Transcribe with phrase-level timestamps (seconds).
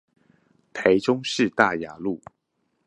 [0.73, 2.19] 台中市大雅路